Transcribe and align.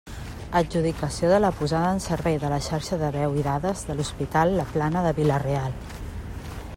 Adjudicació 0.59 1.27
de 1.31 1.37
la 1.41 1.51
posada 1.59 1.91
en 1.97 2.01
servei 2.05 2.39
de 2.45 2.51
la 2.55 2.59
xarxa 2.69 2.99
de 3.03 3.11
veu 3.17 3.37
i 3.41 3.45
dades 3.49 3.87
de 3.91 3.99
l'Hospital 3.99 4.57
La 4.61 4.67
Plana 4.73 5.05
de 5.09 5.13
Vila-real. 5.21 5.81